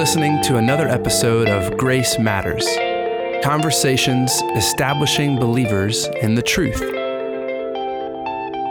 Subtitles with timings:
[0.00, 2.66] listening to another episode of Grace Matters
[3.44, 6.80] Conversations Establishing Believers in the Truth.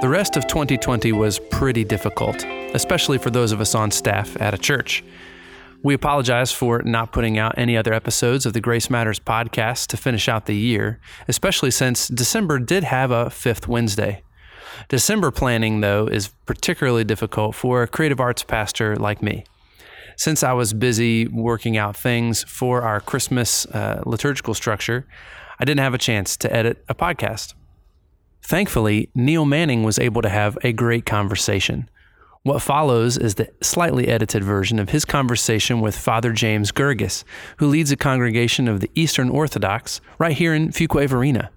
[0.02, 2.44] The rest of 2020 was pretty difficult,
[2.74, 5.04] especially for those of us on staff at a church.
[5.84, 9.98] We apologize for not putting out any other episodes of the Grace Matters podcast to
[9.98, 14.24] finish out the year, especially since December did have a fifth Wednesday.
[14.88, 19.46] December planning, though, is particularly difficult for a creative arts pastor like me
[20.20, 25.08] since I was busy working out things for our Christmas uh, liturgical structure,
[25.58, 27.54] I didn't have a chance to edit a podcast.
[28.42, 31.90] Thankfully, Neal Manning was able to have a great conversation.
[32.44, 37.24] What follows is the slightly edited version of his conversation with Father James Gurgis,
[37.56, 41.50] who leads a congregation of the Eastern Orthodox right here in Fuquay-Varina.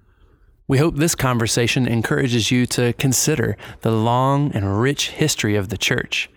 [0.69, 5.77] We hope this conversation encourages you to consider the long and rich history of the
[5.77, 6.29] church.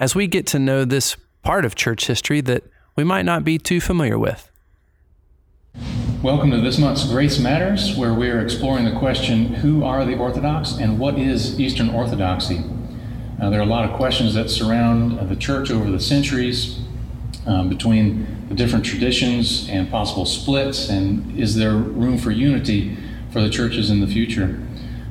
[0.00, 2.64] As we get to know this part of church history that
[2.96, 4.50] we might not be too familiar with.
[6.22, 10.18] Welcome to this month's Grace Matters, where we are exploring the question who are the
[10.18, 12.62] Orthodox and what is Eastern Orthodoxy?
[13.40, 16.80] Uh, there are a lot of questions that surround uh, the church over the centuries
[17.46, 22.98] um, between the different traditions and possible splits, and is there room for unity
[23.32, 24.60] for the churches in the future?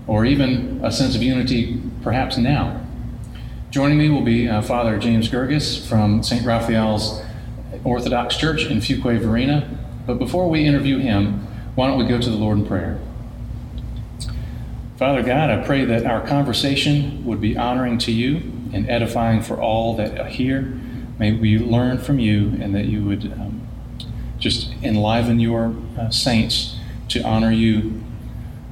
[0.05, 2.85] Or even a sense of unity perhaps now
[3.71, 6.43] Joining me will be uh, Father James Gurgis from St.
[6.43, 7.21] Raphael's
[7.83, 9.77] Orthodox Church in Fuquay-Varina.
[10.07, 12.99] But before we interview him, why don't we go to the Lord in prayer?
[14.97, 18.37] Father God, I pray that our conversation would be honoring to you
[18.73, 20.61] and edifying for all that hear.
[21.19, 23.67] May we learn from you and that you would um,
[24.39, 26.75] just enliven your uh, saints
[27.09, 28.01] to honor you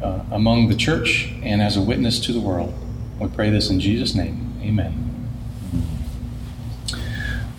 [0.01, 2.73] uh, among the church and as a witness to the world.
[3.19, 4.46] We pray this in Jesus' name.
[4.67, 5.07] Amen.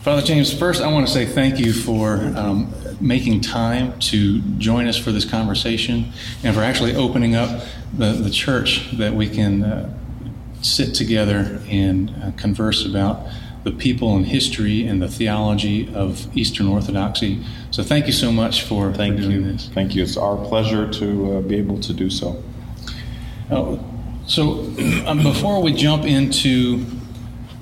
[0.02, 4.86] Father James, first I want to say thank you for um, making time to join
[4.86, 6.12] us for this conversation
[6.44, 7.62] and for actually opening up
[7.96, 9.98] the, the church that we can uh,
[10.60, 13.26] sit together and uh, converse about
[13.64, 17.42] the people and history and the theology of Eastern Orthodoxy.
[17.70, 19.52] So thank you so much for, thank for doing you.
[19.52, 19.68] this.
[19.68, 20.02] Thank you.
[20.02, 22.42] It's our pleasure to uh, be able to do so.
[23.50, 23.82] Oh,
[24.26, 24.60] so
[25.06, 26.84] um, before we jump into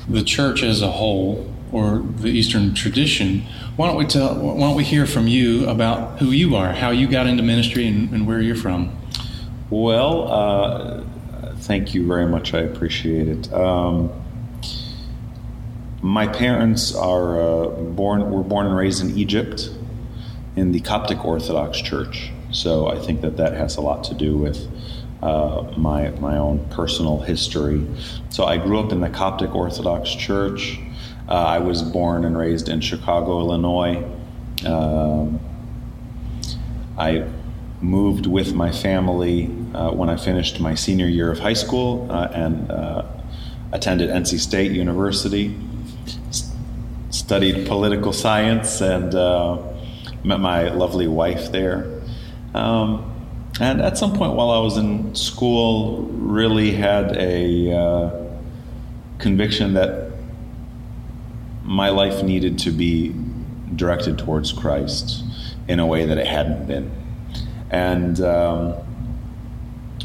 [0.09, 3.43] the church as a whole or the Eastern tradition,
[3.77, 4.34] why don't we tell?
[4.34, 7.87] Why don't we hear from you about who you are, how you got into ministry,
[7.87, 8.97] and, and where you're from?
[9.69, 11.05] Well, uh,
[11.59, 12.55] thank you very much.
[12.55, 13.53] I appreciate it.
[13.53, 14.12] Um,
[16.03, 19.71] my parents are uh, born were born and raised in Egypt
[20.55, 22.31] in the Coptic Orthodox Church.
[22.53, 24.69] So I think that that has a lot to do with
[25.22, 27.87] uh, my my own personal history.
[28.28, 30.78] So I grew up in the Coptic Orthodox Church.
[31.28, 34.05] Uh, I was born and raised in Chicago, Illinois.
[34.65, 35.41] Um,
[36.99, 37.25] I
[37.81, 42.28] moved with my family uh, when I finished my senior year of high school uh,
[42.32, 43.03] and uh,
[43.72, 45.55] attended NC State University.
[47.10, 49.12] Studied political science and
[50.25, 52.03] met my lovely wife there.
[52.55, 53.16] Um,
[53.61, 58.27] and at some point while I was in school, really had a uh,
[59.19, 60.12] conviction that
[61.62, 63.15] my life needed to be
[63.75, 65.25] directed towards Christ
[65.69, 66.91] in a way that it hadn't been.
[67.71, 68.75] And um,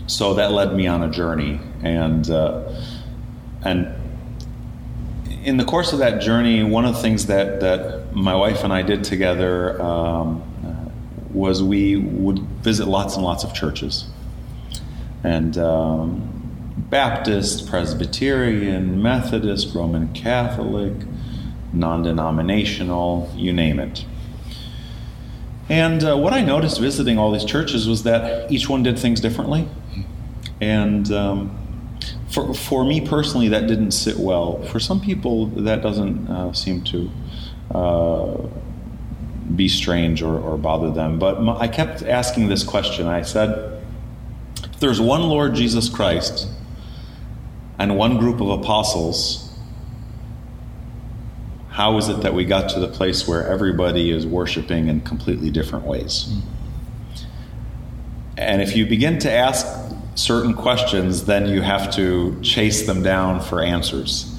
[0.08, 1.60] so that led me on a journey.
[1.84, 2.74] And, uh,
[3.64, 3.94] and
[5.44, 8.74] in the course of that journey, one of the things that, that my wife and
[8.74, 10.44] I did together um,
[11.34, 14.06] was we would visit lots and lots of churches.
[15.24, 20.94] And um, Baptist, Presbyterian, Methodist, Roman Catholic,
[21.74, 24.06] non denominational, you name it.
[25.70, 29.22] And uh, what I noticed visiting all these churches was that each one did things
[29.22, 29.70] differently.
[30.60, 31.98] And um,
[32.30, 34.62] for, for me personally, that didn't sit well.
[34.64, 37.12] For some people, that doesn't uh, seem to
[37.74, 38.38] uh,
[39.56, 41.20] be strange or, or bother them.
[41.20, 43.08] But I kept asking this question.
[43.08, 43.82] I said,
[44.64, 46.48] if there's one Lord Jesus Christ
[47.78, 49.52] and one group of apostles,
[51.70, 55.50] how is it that we got to the place where everybody is worshiping in completely
[55.50, 56.34] different ways?
[58.38, 59.66] And if you begin to ask
[60.16, 64.31] certain questions, then you have to chase them down for answers.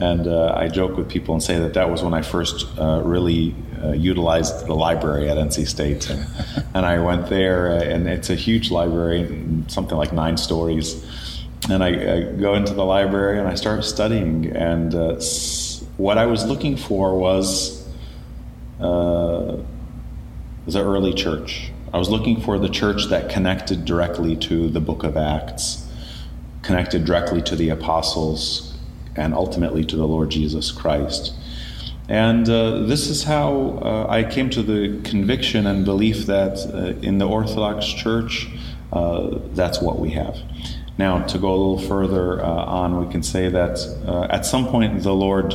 [0.00, 3.02] And uh, I joke with people and say that that was when I first uh,
[3.04, 6.08] really uh, utilized the library at NC State.
[6.08, 6.26] And,
[6.74, 11.04] and I went there, uh, and it's a huge library, something like nine stories.
[11.68, 14.46] And I, I go into the library and I start studying.
[14.46, 15.20] And uh,
[15.96, 17.84] what I was looking for was
[18.80, 19.56] uh,
[20.66, 21.72] the early church.
[21.92, 25.90] I was looking for the church that connected directly to the book of Acts,
[26.62, 28.67] connected directly to the apostles,
[29.18, 31.34] and ultimately to the Lord Jesus Christ.
[32.08, 36.98] And uh, this is how uh, I came to the conviction and belief that uh,
[37.06, 38.48] in the Orthodox Church,
[38.92, 40.38] uh, that's what we have.
[40.96, 44.68] Now, to go a little further uh, on, we can say that uh, at some
[44.68, 45.54] point the Lord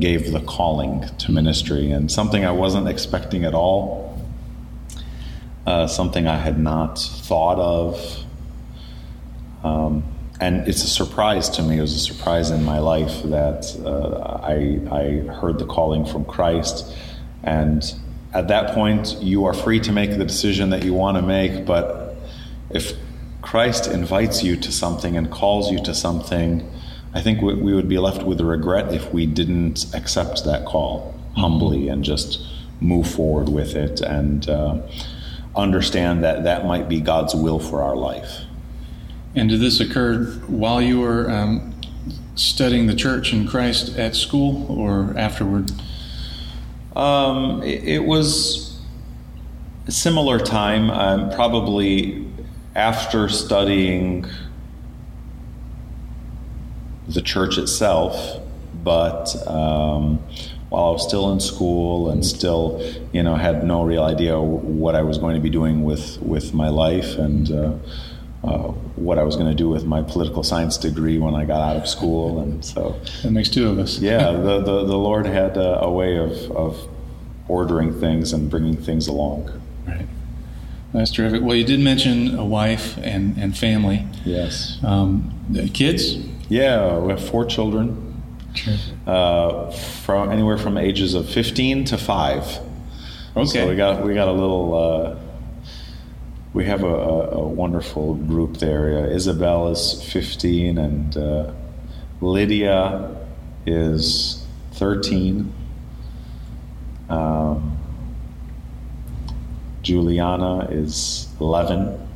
[0.00, 4.06] gave the calling to ministry, and something I wasn't expecting at all
[5.86, 8.24] something I had not thought of.
[9.62, 10.04] Um,
[10.40, 11.78] and it's a surprise to me.
[11.78, 16.24] It was a surprise in my life that uh, I, I heard the calling from
[16.24, 16.94] Christ.
[17.42, 17.82] And
[18.32, 21.66] at that point, you are free to make the decision that you want to make.
[21.66, 22.16] But
[22.70, 22.92] if
[23.42, 26.70] Christ invites you to something and calls you to something,
[27.14, 31.18] I think we, we would be left with regret if we didn't accept that call
[31.36, 32.40] humbly and just
[32.80, 34.00] move forward with it.
[34.02, 34.82] And uh,
[35.56, 38.42] understand that that might be God's will for our life.
[39.34, 41.74] And did this occur while you were um,
[42.34, 45.70] studying the church and Christ at school or afterward?
[46.96, 48.80] Um, it, it, was
[49.86, 52.26] a similar time, um, probably
[52.74, 54.26] after studying
[57.06, 58.40] the church itself,
[58.82, 60.18] but um,
[60.68, 62.82] while I was still in school and still,
[63.12, 66.52] you know, had no real idea what I was going to be doing with with
[66.52, 67.74] my life and uh,
[68.44, 71.60] uh, what I was going to do with my political science degree when I got
[71.60, 72.40] out of school.
[72.40, 73.98] And so that makes two of us.
[73.98, 76.88] yeah, the, the, the Lord had a, a way of, of
[77.48, 79.60] ordering things and bringing things along.
[79.86, 80.06] Right.
[80.92, 81.42] That's terrific.
[81.42, 84.06] Well, you did mention a wife and, and family.
[84.24, 84.78] Yes.
[84.82, 85.34] Um,
[85.74, 86.16] kids?
[86.48, 88.04] Yeah, we have four children.
[89.06, 92.58] Uh, from anywhere from ages of 15 to 5.
[93.36, 93.46] Okay.
[93.46, 95.16] So we got we got a little uh,
[96.52, 98.98] we have a, a, wonderful group there.
[98.98, 101.52] Uh, Isabel is 15 and uh,
[102.20, 103.14] Lydia
[103.66, 105.52] is 13.
[107.10, 107.78] Um,
[109.82, 112.08] Juliana is 11.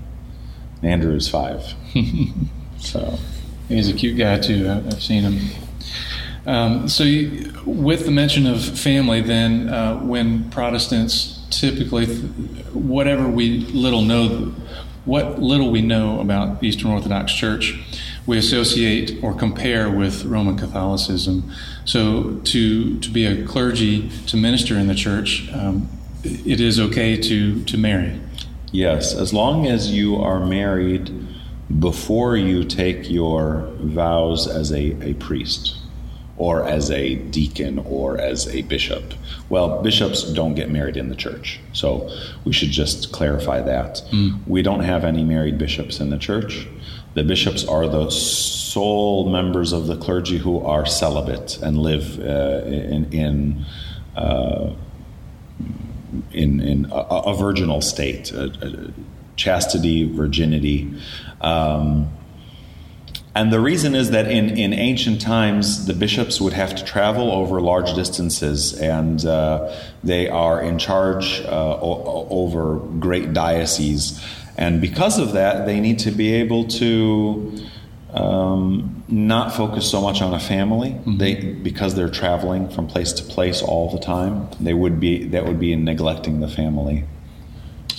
[0.83, 1.75] Andrew is 5.
[2.79, 3.19] so
[3.69, 4.69] he's a cute guy too.
[4.69, 5.63] I've seen him.
[6.45, 12.07] Um, so, you, with the mention of family, then uh, when Protestants typically,
[12.73, 14.53] whatever we little know,
[15.05, 17.79] what little we know about Eastern Orthodox Church,
[18.27, 21.53] we associate or compare with Roman Catholicism.
[21.85, 25.89] So, to to be a clergy to minister in the church, um,
[26.25, 28.21] it is okay to to marry.
[28.73, 31.29] Yes, as long as you are married
[31.79, 35.82] before you take your vows as a, a priest
[36.37, 39.15] or as a deacon or as a bishop.
[39.49, 42.11] Well, bishops don't get married in the church, so
[42.45, 44.03] we should just clarify that.
[44.11, 44.47] Mm.
[44.47, 46.67] We don't have any married bishops in the church.
[47.15, 52.65] The bishops are the sole members of the clergy who are celibate and live uh,
[52.65, 53.65] in in,
[54.17, 54.73] uh,
[56.33, 58.33] in, in a, a, virginal state,
[59.37, 60.95] chastity, virginity.
[61.43, 62.11] Um,
[63.35, 67.31] and the reason is that in, in ancient times, the bishops would have to travel
[67.31, 69.75] over large distances, and uh,
[70.05, 74.23] they are in charge uh, o- over great dioceses.
[74.59, 77.59] And because of that, they need to be able to
[78.13, 80.91] um, not focus so much on a family.
[80.91, 81.17] Mm-hmm.
[81.17, 84.49] They because they're traveling from place to place all the time.
[84.61, 87.05] They would be that would be neglecting the family.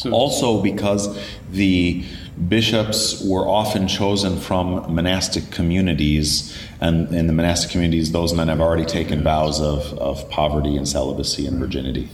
[0.04, 1.18] So, also because
[1.50, 2.04] the
[2.50, 8.60] bishops were often chosen from monastic communities, and in the monastic communities, those men have
[8.60, 12.10] already taken vows of, of poverty and celibacy and virginity.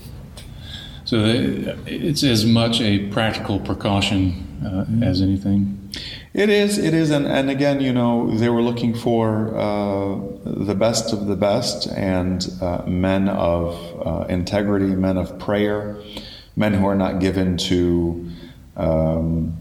[1.05, 1.23] So
[1.87, 5.89] it's as much a practical precaution uh, as anything.
[6.35, 10.75] It is, it is, and, and again, you know, they were looking for uh, the
[10.75, 13.73] best of the best and uh, men of
[14.05, 15.97] uh, integrity, men of prayer,
[16.59, 18.29] men who are not given to
[18.75, 19.57] um,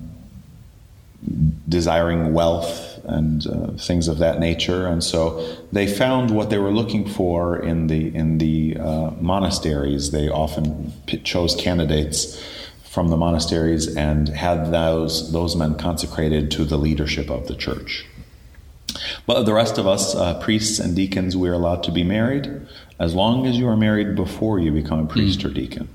[1.69, 4.87] desiring wealth and uh, things of that nature.
[4.87, 10.11] And so they found what they were looking for in the in the uh, monasteries.
[10.11, 12.43] They often p- chose candidates
[12.83, 18.05] from the monasteries and had those those men consecrated to the leadership of the church.
[19.27, 22.51] But the rest of us, uh, priests and deacons, we're allowed to be married
[22.99, 25.45] as long as you are married before you become a priest mm.
[25.45, 25.89] or deacon.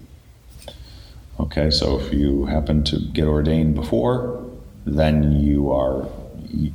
[1.40, 4.44] Okay, so if you happen to get ordained before,
[4.86, 6.08] then you are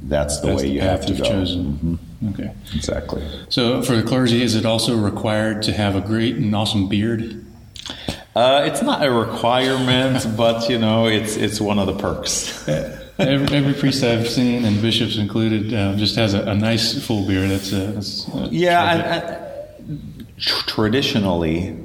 [0.02, 1.24] that's the that's way the you have to go.
[1.24, 1.98] Chosen.
[2.20, 2.28] Mm-hmm.
[2.30, 2.52] Okay.
[2.74, 3.22] Exactly.
[3.48, 7.44] So for the clergy, is it also required to have a great and awesome beard?
[8.34, 12.68] Uh, it's not a requirement, but you know, it's it's one of the perks.
[13.18, 17.26] every, every, priest I've seen, and bishops included, uh, just has a, a, nice full
[17.26, 17.50] beard.
[17.50, 18.92] That's, uh, that's uh, yeah.
[18.92, 21.76] And, and traditionally,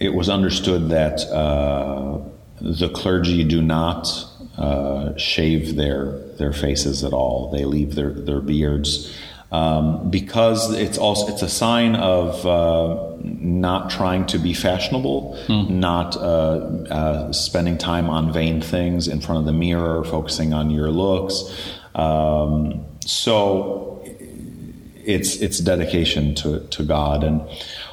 [0.00, 2.18] it was understood that uh,
[2.60, 4.08] the clergy do not
[4.56, 7.50] uh, shave their their faces at all.
[7.50, 9.14] They leave their their beards
[9.52, 15.68] um, because it's also it's a sign of uh, not trying to be fashionable, mm.
[15.68, 16.20] not uh,
[16.90, 21.44] uh, spending time on vain things in front of the mirror, focusing on your looks.
[21.94, 24.02] Um, so
[25.04, 27.42] it's it's dedication to to God and.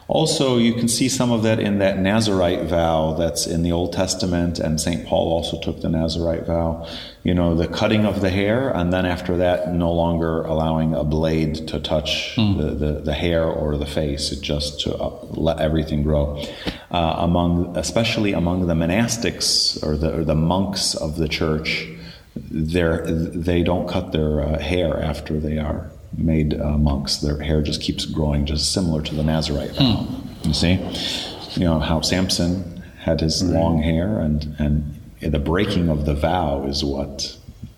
[0.07, 3.91] Also, you can see some of that in that Nazarite vow that's in the Old
[3.91, 5.05] Testament, and St.
[5.05, 6.87] Paul also took the Nazarite vow.
[7.23, 11.03] You know, the cutting of the hair, and then after that, no longer allowing a
[11.03, 12.57] blade to touch mm.
[12.57, 16.41] the, the, the, hair or the face, it just to uh, let everything grow.
[16.89, 21.85] Uh, among, especially among the monastics or the, or the monks of the church,
[22.33, 27.17] they don't cut their uh, hair after they are made uh, monks.
[27.17, 30.03] Their hair just keeps growing, just similar to the Nazarite vow.
[30.03, 30.47] Hmm.
[30.47, 33.53] You see, you know how Samson had his right.
[33.53, 37.37] long hair, and and the breaking of the vow is what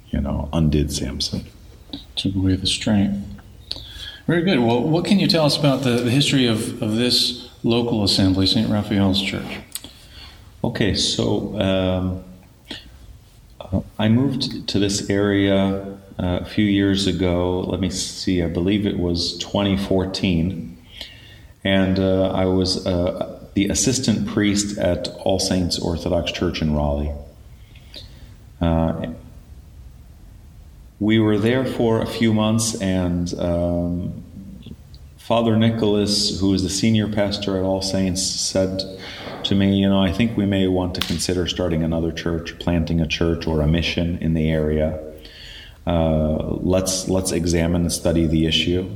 [0.09, 1.45] you know undid Samson.
[2.15, 3.25] Took away the strength.
[4.27, 4.59] Very good.
[4.59, 8.45] Well, what can you tell us about the, the history of, of this local assembly,
[8.45, 8.69] St.
[8.69, 9.57] Raphael's Church?
[10.63, 12.23] Okay, so um,
[13.97, 17.61] I moved to this area uh, a few years ago.
[17.61, 20.77] Let me see, I believe it was 2014.
[21.63, 27.13] And uh, I was uh, the assistant priest at All Saints Orthodox Church in Raleigh.
[28.59, 29.07] Uh,
[30.99, 34.23] we were there for a few months, and um,
[35.17, 38.81] Father Nicholas, who is the senior pastor at All Saints, said
[39.43, 42.99] to me, You know, I think we may want to consider starting another church, planting
[42.99, 45.08] a church or a mission in the area.
[45.87, 48.89] Uh, let's let's examine and study the issue.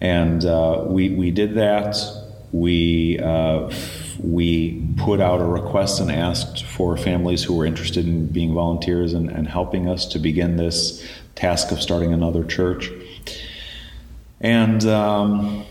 [0.00, 1.96] And uh, we we did that.
[2.52, 3.70] We uh,
[4.18, 9.12] we put out a request and asked for families who were interested in being volunteers
[9.12, 12.90] and, and helping us to begin this task of starting another church.
[14.40, 15.64] And um,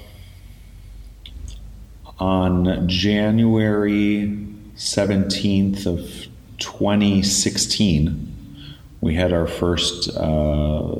[2.19, 6.27] on January 17th of
[6.59, 8.34] 2016,
[9.05, 10.95] we had our first uh,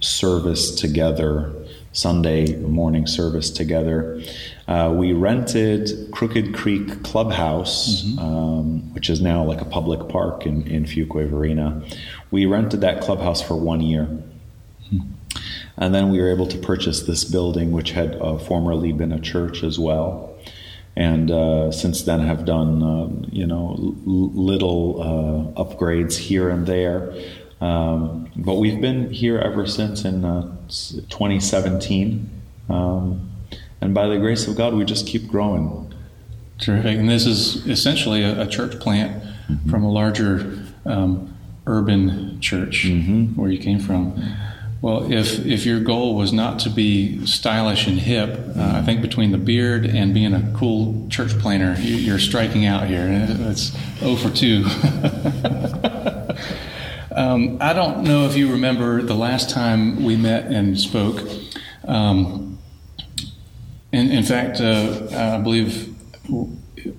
[0.00, 1.52] service together,
[1.92, 4.22] Sunday morning service together.
[4.66, 8.18] Uh, we rented Crooked Creek Clubhouse, mm-hmm.
[8.18, 11.82] um, which is now like a public park in, in Fuquay-Varina.
[12.30, 14.04] We rented that clubhouse for one year.
[14.04, 15.00] Mm-hmm.
[15.76, 19.20] And then we were able to purchase this building, which had uh, formerly been a
[19.20, 20.32] church as well.
[20.94, 26.66] And uh, since then, have done uh, you know l- little uh, upgrades here and
[26.66, 27.14] there.
[27.62, 32.28] Um, but we've been here ever since in uh, 2017.
[32.68, 33.30] Um,
[33.80, 35.94] and by the grace of God, we just keep growing.
[36.58, 36.98] Terrific.
[36.98, 39.70] And this is essentially a, a church plant mm-hmm.
[39.70, 43.40] from a larger um, urban church mm-hmm.
[43.40, 44.20] where you came from.
[44.80, 49.02] Well, if, if your goal was not to be stylish and hip, uh, I think
[49.02, 53.06] between the beard and being a cool church planter, you, are striking out here.
[53.08, 54.64] It's 0 for 2.
[57.14, 61.28] Um, I don't know if you remember the last time we met and spoke.
[61.86, 62.58] Um,
[63.92, 65.94] in, in, fact, uh, I believe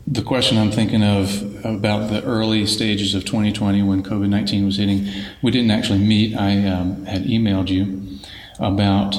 [0.05, 4.77] the question I'm thinking of about the early stages of 2020 when COVID 19 was
[4.77, 5.07] hitting,
[5.41, 6.35] we didn't actually meet.
[6.35, 8.19] I um, had emailed you
[8.59, 9.15] about.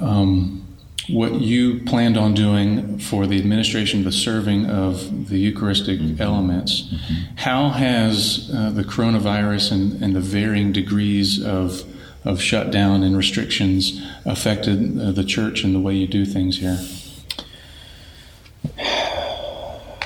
[0.00, 0.63] Um,
[1.08, 6.20] what you planned on doing for the administration, the serving of the Eucharistic mm-hmm.
[6.20, 6.82] elements.
[6.82, 7.36] Mm-hmm.
[7.36, 11.84] How has uh, the coronavirus and, and, the varying degrees of
[12.24, 16.78] of shutdown and restrictions affected uh, the church and the way you do things here?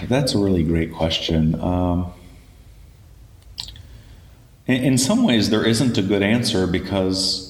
[0.09, 1.61] That's a really great question.
[1.61, 2.13] Um,
[4.67, 7.48] in, in some ways, there isn't a good answer because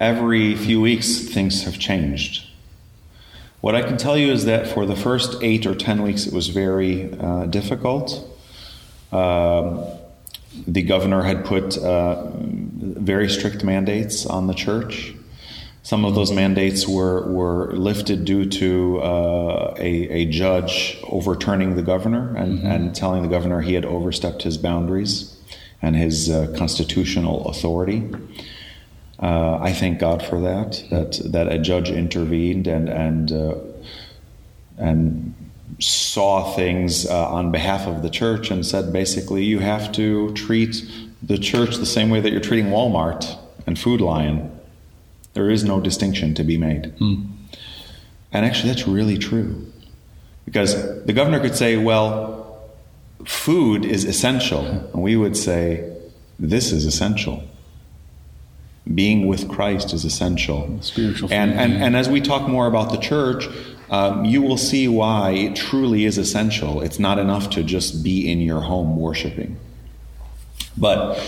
[0.00, 2.46] every few weeks things have changed.
[3.60, 6.34] What I can tell you is that for the first eight or ten weeks, it
[6.34, 8.28] was very uh, difficult.
[9.10, 9.84] Um,
[10.66, 15.14] the governor had put uh, very strict mandates on the church.
[15.82, 21.82] Some of those mandates were, were lifted due to uh, a, a judge overturning the
[21.82, 22.66] governor and, mm-hmm.
[22.66, 25.36] and telling the governor he had overstepped his boundaries
[25.82, 28.10] and his uh, constitutional authority.
[29.20, 30.84] Uh, I thank God for that.
[30.90, 33.54] That that a judge intervened and and uh,
[34.76, 35.34] and
[35.78, 40.82] saw things uh, on behalf of the church and said basically you have to treat
[41.22, 44.50] the church the same way that you're treating Walmart and Food Lion.
[45.32, 46.94] There is no distinction to be made.
[46.98, 47.26] Mm.
[48.32, 49.66] And actually, that's really true.
[50.44, 52.62] Because the governor could say, well,
[53.24, 54.66] food is essential.
[54.66, 55.90] And we would say,
[56.38, 57.42] this is essential.
[58.92, 60.78] Being with Christ is essential.
[60.82, 63.48] Spiritual and, and, and as we talk more about the church,
[63.90, 66.82] um, you will see why it truly is essential.
[66.82, 69.56] It's not enough to just be in your home worshiping.
[70.76, 71.18] But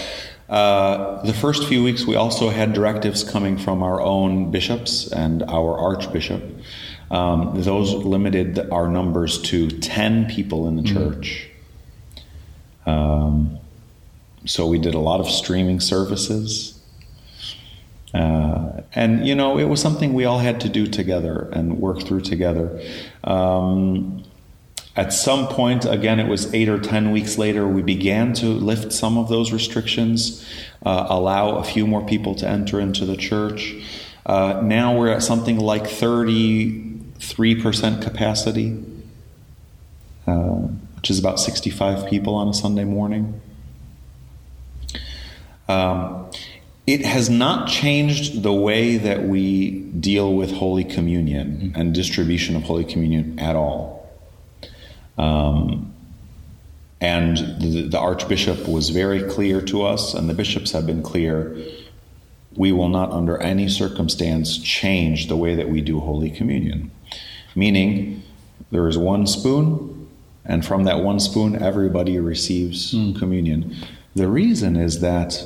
[0.48, 5.42] uh, the first few weeks, we also had directives coming from our own bishops and
[5.44, 6.42] our archbishop.
[7.10, 11.12] Um, those limited our numbers to 10 people in the mm-hmm.
[11.12, 11.48] church.
[12.84, 13.58] Um,
[14.44, 16.75] so we did a lot of streaming services.
[18.14, 22.02] Uh, and, you know, it was something we all had to do together and work
[22.02, 22.80] through together.
[23.24, 24.24] Um,
[24.96, 28.92] at some point, again, it was eight or ten weeks later, we began to lift
[28.92, 30.46] some of those restrictions,
[30.86, 33.74] uh, allow a few more people to enter into the church.
[34.24, 38.82] Uh, now we're at something like 33% capacity,
[40.26, 40.62] uh,
[40.96, 43.42] which is about 65 people on a Sunday morning.
[45.68, 46.30] Um,
[46.86, 52.62] it has not changed the way that we deal with Holy Communion and distribution of
[52.62, 54.08] Holy Communion at all.
[55.18, 55.92] Um,
[57.00, 61.56] and the, the, Archbishop was very clear to us, and the bishops have been clear.
[62.54, 66.90] We will not, under any circumstance, change the way that we do Holy Communion.
[67.54, 68.22] Meaning,
[68.70, 70.08] there is one spoon,
[70.44, 73.18] and from that one spoon, everybody receives mm.
[73.18, 73.76] communion.
[74.14, 75.42] The reason is that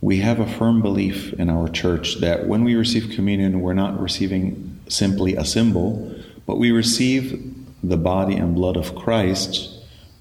[0.00, 4.00] we have a firm belief in our church that when we receive communion, we're not
[4.00, 6.14] receiving simply a symbol,
[6.46, 9.70] but we receive the body and blood of Christ,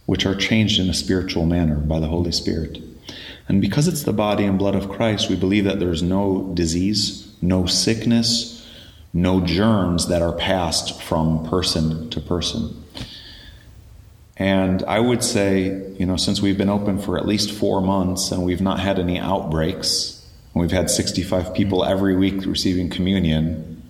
[0.05, 2.79] which are changed in a spiritual manner by the Holy Spirit.
[3.47, 7.31] And because it's the body and blood of Christ, we believe that there's no disease,
[7.41, 8.67] no sickness,
[9.13, 12.83] no germs that are passed from person to person.
[14.37, 18.31] And I would say, you know, since we've been open for at least four months
[18.31, 23.81] and we've not had any outbreaks, and we've had 65 people every week receiving communion,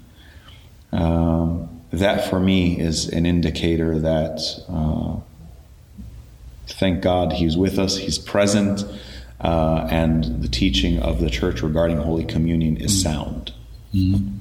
[0.91, 5.19] um, that for me is an indicator that, uh,
[6.67, 8.83] thank God, He's with us, He's present,
[9.41, 13.13] uh, and the teaching of the church regarding Holy Communion is mm-hmm.
[13.13, 13.53] sound.
[13.93, 14.37] Mm-hmm.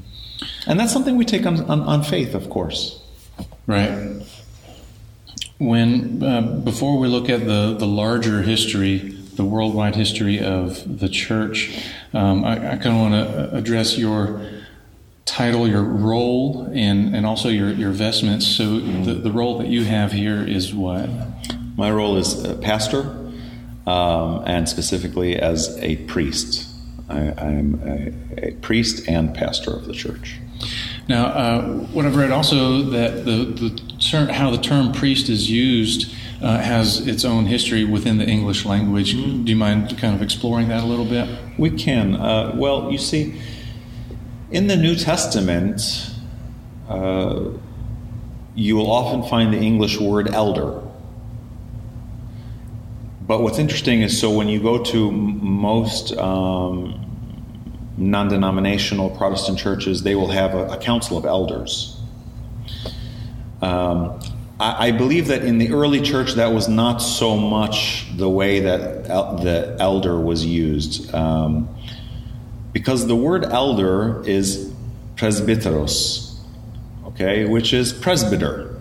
[0.66, 3.00] And that's something we take on, on, on faith, of course.
[3.66, 4.22] Right.
[5.58, 8.98] When uh, before we look at the the larger history,
[9.36, 11.78] the worldwide history of the church,
[12.12, 14.40] um, I, I kind of want to address your
[15.24, 18.46] title, your role, and and also your your vestments.
[18.46, 21.08] So the the role that you have here is what?
[21.76, 23.02] My role is pastor,
[23.86, 26.70] um, and specifically as a priest.
[27.08, 30.38] I, am a, a priest and pastor of the church.
[31.08, 31.62] Now, uh,
[31.92, 36.58] what I've read also that the, the term, how the term priest is used uh,
[36.58, 39.14] has its own history within the English language.
[39.14, 39.44] Mm-hmm.
[39.44, 41.28] Do you mind kind of exploring that a little bit?
[41.58, 42.14] We can.
[42.14, 43.40] Uh, well, you see,
[44.50, 46.12] in the New Testament,
[46.88, 47.44] uh,
[48.54, 50.80] you will often find the English word elder.
[53.26, 57.00] But what's interesting is so when you go to most um,
[57.96, 61.93] non denominational Protestant churches, they will have a, a council of elders.
[63.64, 64.20] Um,
[64.60, 68.60] I, I, believe that in the early church, that was not so much the way
[68.60, 71.12] that el- the elder was used.
[71.14, 71.74] Um,
[72.72, 74.70] because the word elder is
[75.16, 76.36] presbyteros,
[77.06, 78.76] okay, which is presbyter.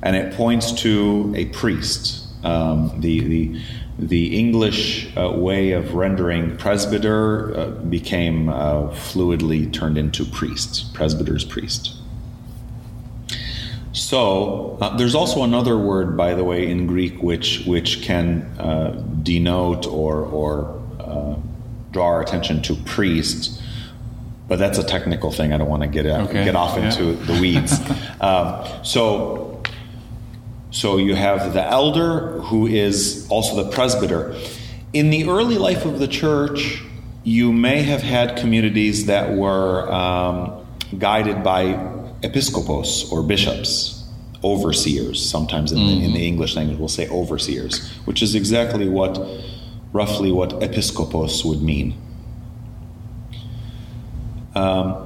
[0.00, 2.24] And it points to a priest.
[2.44, 3.60] Um, the, the
[3.98, 11.44] the English uh, way of rendering presbyter uh, became uh, fluidly turned into priest, presbyter's
[11.44, 11.97] priest.
[13.98, 18.90] So uh, there's also another word, by the way, in Greek which which can uh,
[19.22, 21.34] denote or or uh,
[21.90, 23.60] draw our attention to priest,
[24.46, 25.52] but that's a technical thing.
[25.52, 26.44] I don't want to get okay.
[26.44, 27.26] get off into yeah.
[27.26, 27.80] the weeds.
[28.20, 29.62] um, so
[30.70, 34.36] so you have the elder, who is also the presbyter.
[34.92, 36.82] In the early life of the church,
[37.24, 40.66] you may have had communities that were um,
[40.98, 44.04] guided by episcopos or bishops,
[44.42, 45.24] overseers.
[45.28, 45.86] Sometimes in, mm-hmm.
[45.86, 46.16] the, in the mm-hmm.
[46.16, 49.18] English language, we'll say overseers, which is exactly what,
[49.92, 51.94] roughly, what episcopos would mean.
[54.54, 55.04] Um,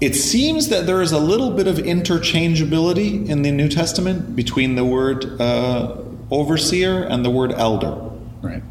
[0.00, 4.76] it seems that there is a little bit of interchangeability in the New Testament between
[4.76, 5.96] the word uh,
[6.30, 7.98] overseer and the word elder.
[8.40, 8.62] Right.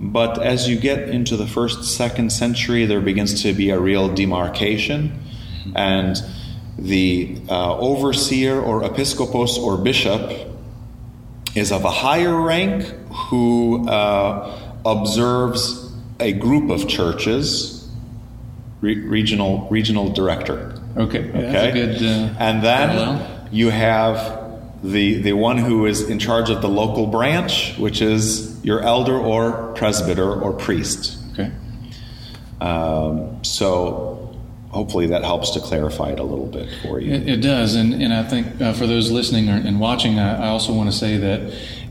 [0.00, 4.12] But as you get into the first, second century, there begins to be a real
[4.12, 5.18] demarcation.
[5.76, 6.16] And
[6.78, 10.48] the uh, overseer or episcopos or bishop
[11.54, 12.84] is of a higher rank
[13.28, 17.88] who uh, observes a group of churches,
[18.80, 20.74] re- regional regional director.
[20.96, 21.26] Okay.
[21.26, 22.02] Yeah, That's a good.
[22.02, 23.48] Uh, and then parallel.
[23.52, 24.40] you have
[24.82, 29.16] the the one who is in charge of the local branch, which is your elder
[29.18, 31.18] or presbyter or priest.
[31.32, 31.50] Okay.
[32.60, 34.11] Um, so
[34.72, 37.12] hopefully that helps to clarify it a little bit for you.
[37.12, 40.48] It, it does, and, and I think uh, for those listening and watching, I, I,
[40.48, 41.40] also want to say that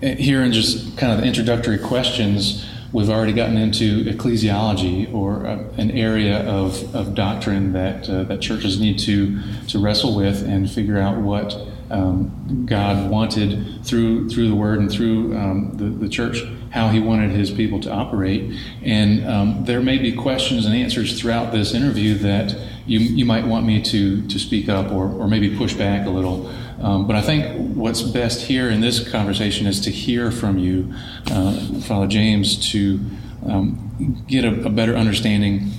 [0.04, 5.46] uh, here in just kind of the introductory questions, we've already gotten into ecclesiology or
[5.46, 10.44] uh, an area of, of doctrine that uh, that churches need to to wrestle with
[10.44, 11.56] and figure out what
[11.91, 17.00] um, God wanted through through the Word and through um, the, the church, how He
[17.00, 18.58] wanted His people to operate.
[18.82, 23.46] And um, there may be questions and answers throughout this interview that you, you might
[23.46, 26.52] want me to to speak up or, or maybe push back a little.
[26.82, 30.94] Um, but I think what's best here in this conversation is to hear from you,
[31.28, 33.00] uh, Father James, to
[33.48, 35.72] um, get a, a, better understanding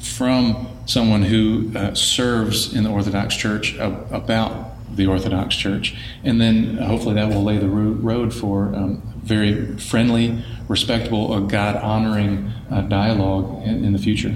[0.00, 5.94] from someone who uh, serves in the Orthodox Church about the Orthodox Church.
[6.24, 11.76] And then hopefully that will lay the road for um, very friendly, respectable, uh, God
[11.76, 14.34] honoring uh, dialogue in, in, the future.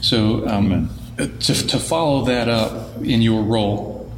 [0.00, 4.10] So, um, to, to, follow that up in your role,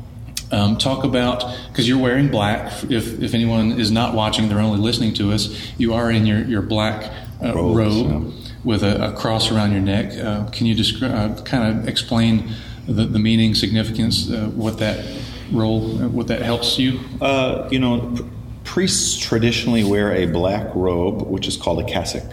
[0.50, 2.72] um, talk about because you're wearing black.
[2.84, 5.72] If, if anyone is not watching, they're only listening to us.
[5.78, 8.50] You are in your your black uh, robe yeah.
[8.64, 10.12] with a, a, cross around your neck.
[10.18, 12.50] Uh, can you describe, uh, kind of explain
[12.86, 15.04] the, the meaning, significance, uh, what that
[15.52, 17.00] role, what that helps you?
[17.20, 18.16] Uh, you know,
[18.64, 22.30] priests traditionally wear a black robe, which is called a cassock,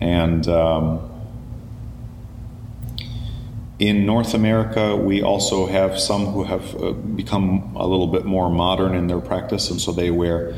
[0.00, 1.17] and um,
[3.78, 8.50] in North America, we also have some who have uh, become a little bit more
[8.50, 10.54] modern in their practice, and so they wear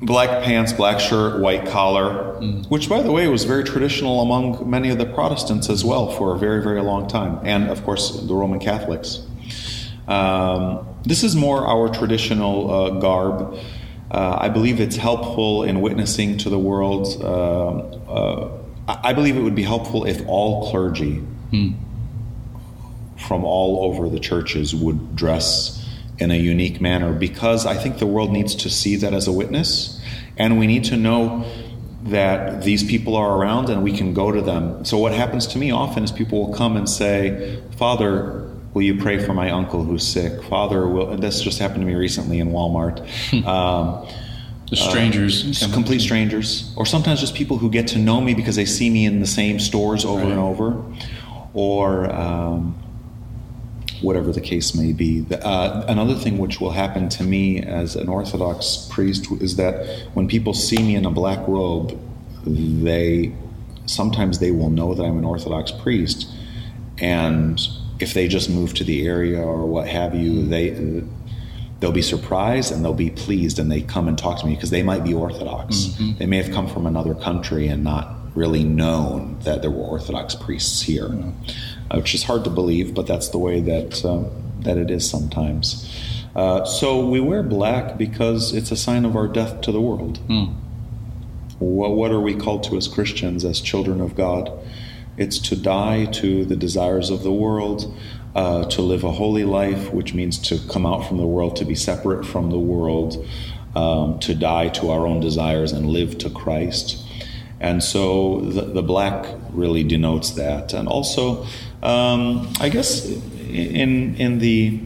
[0.00, 2.68] black pants, black shirt, white collar, mm.
[2.68, 6.34] which, by the way, was very traditional among many of the Protestants as well for
[6.34, 9.24] a very, very long time, and of course the Roman Catholics.
[10.08, 13.56] Um, this is more our traditional uh, garb.
[14.10, 17.06] Uh, I believe it's helpful in witnessing to the world.
[17.22, 17.68] Uh,
[18.10, 21.76] uh I believe it would be helpful if all clergy mm.
[23.22, 25.78] From all over the churches would dress
[26.18, 29.32] in a unique manner because I think the world needs to see that as a
[29.32, 30.00] witness,
[30.36, 31.44] and we need to know
[32.04, 34.84] that these people are around and we can go to them.
[34.84, 38.42] So, what happens to me often is people will come and say, Father,
[38.74, 40.42] Will you pray for my uncle who's sick?
[40.44, 43.00] Father, will, this just happened to me recently in Walmart.
[43.46, 44.08] Um,
[44.70, 45.62] the strangers.
[45.62, 46.72] Uh, complete strangers.
[46.76, 49.26] Or sometimes just people who get to know me because they see me in the
[49.26, 50.30] same stores over right.
[50.30, 50.82] and over.
[51.52, 52.82] Or um,
[54.02, 55.24] whatever the case may be.
[55.30, 60.28] Uh, another thing which will happen to me as an Orthodox priest is that when
[60.28, 61.98] people see me in a black robe,
[62.44, 63.32] they
[63.86, 66.28] sometimes they will know that I'm an Orthodox priest.
[66.98, 67.60] And
[67.98, 70.70] if they just move to the area or what have you, they
[71.82, 74.70] they'll be surprised and they'll be pleased and they come and talk to me because
[74.70, 75.74] they might be Orthodox.
[75.74, 76.18] Mm-hmm.
[76.18, 80.36] They may have come from another country and not really known that there were Orthodox
[80.36, 81.10] priests here,
[81.90, 84.22] uh, which is hard to believe, but that's the way that uh,
[84.60, 85.92] that it is sometimes.
[86.36, 90.20] Uh, so we wear black because it's a sign of our death to the world.
[90.28, 90.54] Mm.
[91.58, 94.52] What, what are we called to as Christians, as children of God?
[95.16, 97.92] It's to die to the desires of the world,
[98.34, 101.64] uh, to live a holy life, which means to come out from the world, to
[101.64, 103.26] be separate from the world,
[103.76, 107.04] um, to die to our own desires and live to Christ.
[107.60, 110.72] And so the, the black really denotes that.
[110.72, 111.46] And also,
[111.82, 114.80] um, I guess in, in the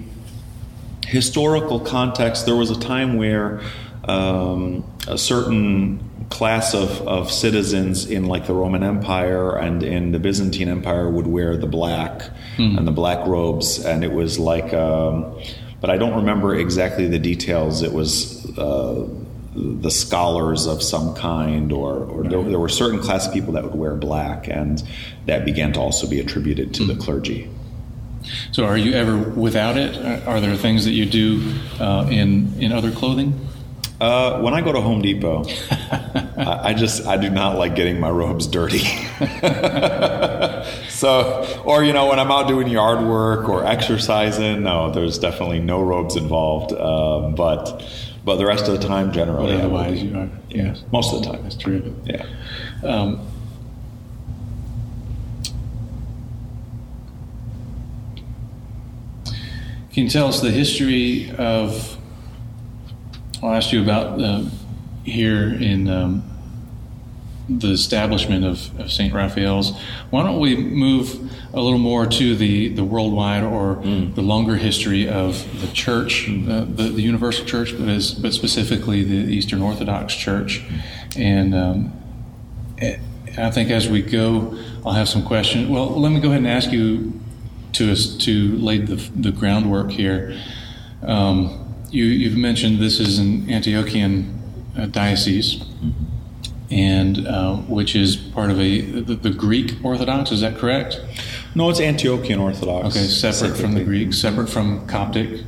[1.07, 3.63] historical context, there was a time where
[4.05, 10.19] um, a certain class of, of citizens in like the Roman Empire and in the
[10.19, 12.23] Byzantine Empire would wear the black
[12.57, 12.77] mm.
[12.77, 15.41] and the black robes, and it was like, um,
[15.81, 17.83] but I don't remember exactly the details.
[17.83, 19.09] It was uh,
[19.55, 23.65] the scholars of some kind, or, or there, there, were certain class of people that
[23.65, 24.83] would wear black, and
[25.27, 26.89] that began to also be attributed to mm.
[26.89, 27.01] the hmm.
[27.01, 27.51] clergy.
[28.51, 29.97] So, are you ever without it?
[30.27, 33.47] Are there things that you do uh, in in other clothing?
[33.99, 37.99] Uh, when I go to Home Depot, I, I, just I do not like getting
[37.99, 38.81] my robes dirty.
[40.91, 45.61] so, or you know, when I'm out doing yard work or exercising, no, there's definitely
[45.61, 46.75] no robes involved.
[46.75, 47.83] Um, but
[48.23, 50.29] but the rest of the time, generally, But otherwise, you are.
[50.51, 51.43] Yes, most of the time.
[51.45, 51.97] that's true.
[52.05, 52.27] Yeah.
[52.85, 53.27] Um,
[59.95, 61.96] can you tell us the history of?
[63.43, 64.45] I'll ask you about uh,
[65.05, 66.25] here in um,
[67.49, 69.13] the establishment of, of St.
[69.13, 69.79] Raphael's.
[70.11, 75.09] Why don't we move a little more to the, the worldwide or the longer history
[75.09, 80.15] of the church, uh, the, the universal church, but, as, but specifically the Eastern Orthodox
[80.15, 80.65] Church.
[81.17, 81.93] And um,
[83.39, 85.69] I think as we go, I'll have some questions.
[85.69, 87.21] Well, let me go ahead and ask you
[87.75, 90.41] to to lay the, the groundwork here.
[91.03, 94.35] Um, you, you've mentioned this is an Antiochian
[94.79, 95.65] uh, diocese,
[96.71, 100.33] and uh, which is part of a the, the Greek Orthodox.
[100.33, 101.01] Is that correct?
[101.55, 102.97] No, it's Antiochian Orthodox.
[102.97, 103.85] Okay, separate from the.
[103.85, 105.41] Greeks, separate from Coptic,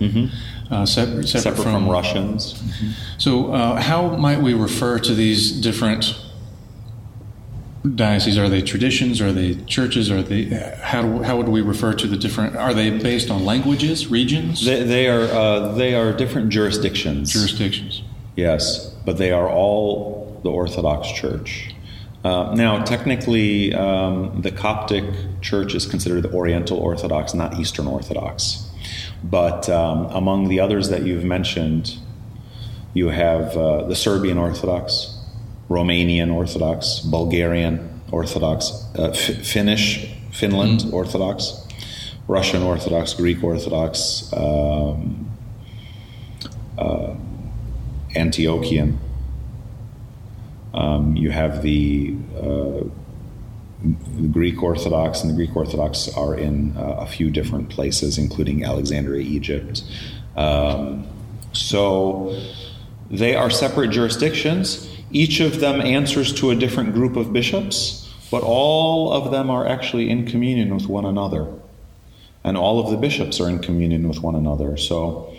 [0.70, 2.62] uh, separate, separate, Separate from, Russians.
[3.18, 6.14] So, uh, how might we refer to these different
[7.94, 8.38] dioceses?
[8.38, 9.20] Are they traditions?
[9.20, 10.10] Are they churches?
[10.10, 10.44] Are they
[10.82, 12.56] how do, how would we refer to the different?
[12.56, 17.32] Are they based on languages, regions, They, they are uh, they are different jurisdictions.
[17.32, 18.02] jurisdictions?
[18.36, 21.74] Yes, but they are all the Orthodox Church.
[22.24, 25.04] Uh, now, technically, um, the Coptic
[25.40, 28.68] Church is considered the Oriental Orthodox, not Eastern Orthodox.
[29.22, 31.96] But um, among the others that you've mentioned,
[32.94, 35.17] you have uh, the Serbian Orthodox,
[35.68, 41.66] Romanian Orthodox, Bulgarian Orthodox, uh, F- Finnish, Finland Orthodox,
[42.26, 45.30] Russian Orthodox, Greek Orthodox, um,
[46.78, 47.14] uh,
[48.14, 48.96] Antiochian.
[50.74, 52.84] Um, you have the, uh,
[53.82, 58.64] the Greek Orthodox, and the Greek Orthodox are in uh, a few different places, including
[58.64, 59.82] Alexandria, Egypt.
[60.36, 61.06] Um,
[61.52, 62.38] so
[63.10, 64.87] they are separate jurisdictions.
[65.10, 69.66] Each of them answers to a different group of bishops, but all of them are
[69.66, 71.46] actually in communion with one another.
[72.44, 74.76] And all of the bishops are in communion with one another.
[74.76, 75.34] So,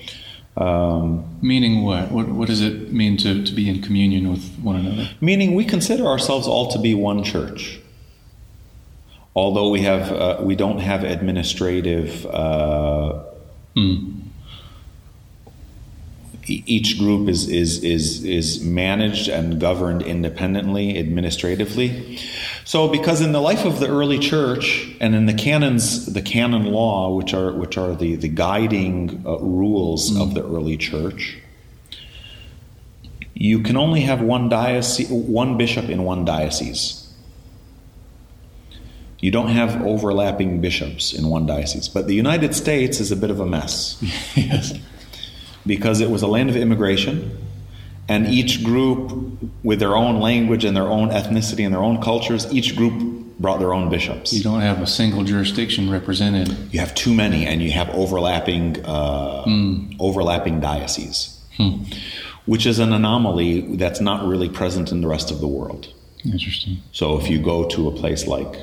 [0.58, 2.12] um, Meaning what?
[2.12, 5.10] What, what does it mean to, to be in communion with one another?
[5.22, 7.80] meaning we consider ourselves all to be one church.
[9.36, 12.26] Although we have, uh, we don't have administrative.
[12.26, 13.24] Uh,
[13.76, 14.19] Mm.
[16.50, 22.18] Each group is, is is is managed and governed independently administratively.
[22.66, 26.66] So, because in the life of the early church and in the canons, the canon
[26.66, 31.38] law, which are which are the the guiding uh, rules of the early church,
[33.34, 37.06] you can only have one diocese, one bishop in one diocese.
[39.20, 41.90] You don't have overlapping bishops in one diocese.
[41.90, 43.98] But the United States is a bit of a mess
[44.36, 44.74] yes.
[45.66, 47.38] Because it was a land of immigration,
[48.08, 52.52] and each group, with their own language and their own ethnicity and their own cultures,
[52.52, 54.34] each group brought their own bishops.
[54.34, 56.74] You don't have a single jurisdiction represented.
[56.74, 59.92] You have too many, and you have overlapping uh, hmm.
[60.00, 61.84] overlapping dioceses, hmm.
[62.46, 65.94] which is an anomaly that's not really present in the rest of the world.
[66.26, 66.78] Interesting.
[66.92, 68.60] So if you go to a place like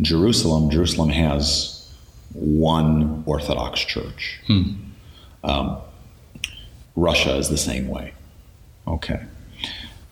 [0.00, 1.92] Jerusalem, Jerusalem has
[2.32, 4.40] one Orthodox church.
[4.46, 4.87] Hmm.
[5.44, 5.78] Um,
[6.96, 8.12] Russia is the same way.
[8.86, 9.20] Okay.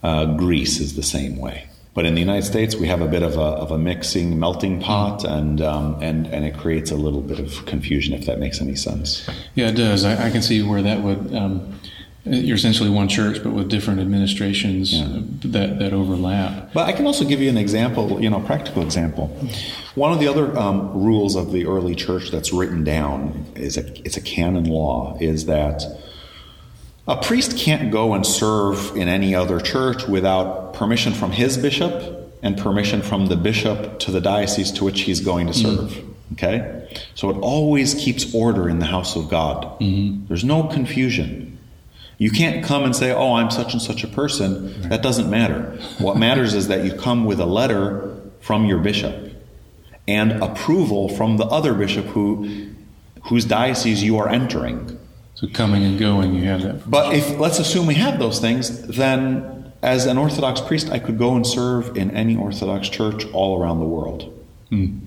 [0.02, 1.68] Uh, Greece is the same way.
[1.94, 4.82] But in the United States, we have a bit of a, of a mixing, melting
[4.82, 8.60] pot, and, um, and, and it creates a little bit of confusion, if that makes
[8.60, 9.26] any sense.
[9.54, 10.04] Yeah, it does.
[10.04, 11.34] I, I can see where that would.
[11.34, 11.80] Um,
[12.26, 16.72] you're essentially one church, but with different administrations uh, that that overlap.
[16.72, 19.28] But I can also give you an example, you know, practical example.
[19.94, 23.86] One of the other um, rules of the early church that's written down is a
[24.04, 25.84] it's a canon law is that
[27.06, 32.32] a priest can't go and serve in any other church without permission from his bishop
[32.42, 36.02] and permission from the bishop to the diocese to which he's going to serve.
[36.32, 39.78] Okay, so it always keeps order in the house of God.
[40.26, 41.55] There's no confusion.
[42.18, 45.78] You can't come and say, "Oh, I'm such and such a person." That doesn't matter.
[45.98, 49.32] What matters is that you come with a letter from your bishop
[50.08, 52.68] and approval from the other bishop who
[53.24, 54.98] whose diocese you are entering.
[55.34, 56.90] So coming and going, you have that.
[56.90, 61.18] But if let's assume we have those things, then as an Orthodox priest, I could
[61.18, 64.32] go and serve in any Orthodox church all around the world.
[64.70, 64.98] Hmm.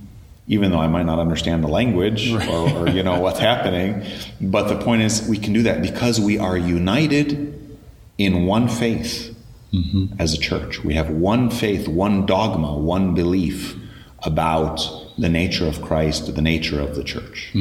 [0.50, 2.42] Even though I might not understand the language or,
[2.76, 4.04] or you know what's happening,
[4.42, 7.32] but the point is we can do that because we are united
[8.18, 9.36] in one faith
[10.20, 10.84] as a church.
[10.84, 13.76] We have one faith, one dogma, one belief
[14.24, 14.82] about
[15.18, 17.52] the nature of Christ, the nature of the church.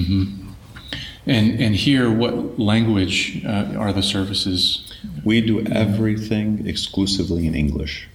[1.26, 4.90] And and here, what language uh, are the services?
[5.24, 8.08] We do everything exclusively in English.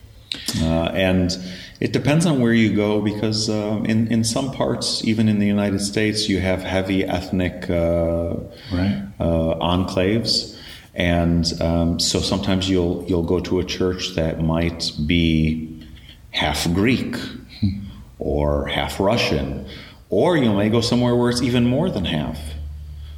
[0.59, 1.37] Uh, and
[1.83, 5.45] it depends on where you go because um, in, in some parts, even in the
[5.57, 8.35] United States, you have heavy ethnic uh,
[8.71, 9.03] Right.
[9.19, 10.57] uh, enclaves.
[10.95, 15.85] And um, so sometimes you'll, you'll go to a church that might be
[16.31, 17.15] half Greek
[18.17, 19.65] or half Russian,
[20.09, 22.39] or you may go somewhere where it's even more than half.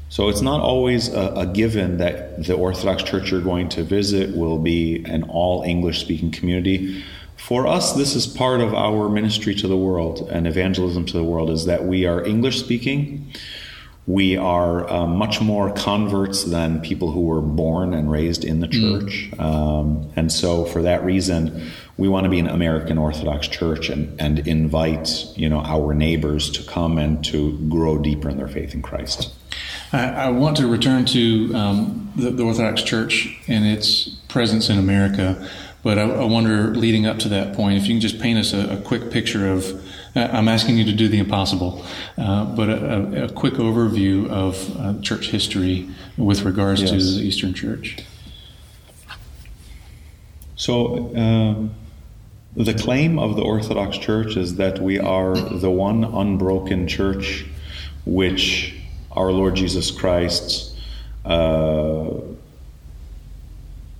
[0.09, 4.35] So it's not always a, a given that the Orthodox Church you're going to visit
[4.35, 7.03] will be an all English speaking community.
[7.37, 11.23] For us, this is part of our ministry to the world and evangelism to the
[11.23, 13.31] world is that we are English speaking.
[14.07, 18.67] We are uh, much more converts than people who were born and raised in the
[18.67, 19.31] church.
[19.39, 24.19] Um, and so, for that reason, we want to be an American Orthodox church and,
[24.21, 28.75] and invite you know, our neighbors to come and to grow deeper in their faith
[28.75, 29.33] in Christ.
[29.91, 34.77] I, I want to return to um, the, the Orthodox Church and its presence in
[34.77, 35.49] America,
[35.85, 38.53] but I, I wonder, leading up to that point, if you can just paint us
[38.53, 39.83] a, a quick picture of.
[40.17, 41.85] I'm asking you to do the impossible,
[42.17, 47.21] uh, but a, a, a quick overview of uh, church history with regards to the
[47.21, 47.99] Eastern Church.
[50.55, 51.75] So, um,
[52.55, 57.45] the claim of the Orthodox Church is that we are the one unbroken church
[58.05, 58.73] which
[59.11, 60.75] our Lord Jesus Christ
[61.25, 62.09] uh,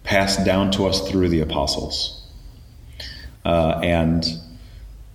[0.05, 2.23] passed down to us through the apostles.
[3.43, 4.25] Uh, and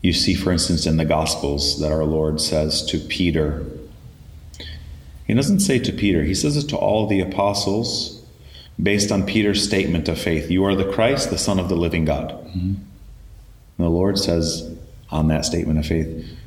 [0.03, 3.65] you see, for instance, in the Gospels that our Lord says to Peter,
[5.27, 8.23] He doesn't say to Peter, He says it to all the apostles
[8.81, 12.05] based on Peter's statement of faith You are the Christ, the Son of the living
[12.05, 12.33] God.
[13.81, 14.77] And the Lord says
[15.11, 16.39] on that statement of faith,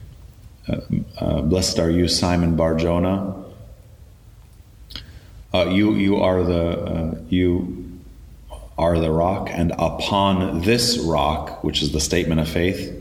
[0.67, 0.77] uh,
[1.17, 3.43] uh, Blessed are you, Simon Barjona.
[5.53, 7.82] Uh, you, you are the uh, you
[8.77, 12.99] are the rock, and upon this rock, which is the statement of faith,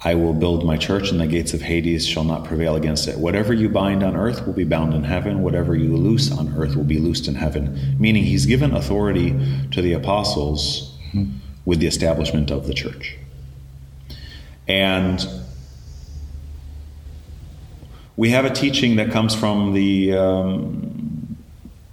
[0.00, 3.18] I will build my church, and the gates of Hades shall not prevail against it.
[3.18, 5.42] Whatever you bind on earth will be bound in heaven.
[5.42, 7.96] Whatever you loose on earth will be loosed in heaven.
[7.98, 9.36] Meaning, he's given authority
[9.72, 10.96] to the apostles
[11.64, 13.16] with the establishment of the church.
[14.68, 15.26] And
[18.16, 21.36] we have a teaching that comes from the um,